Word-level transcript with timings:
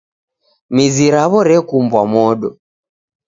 Mizi 0.75 1.05
raw'o 1.13 1.39
rekumbwa 1.49 2.01
modo. 2.13 2.49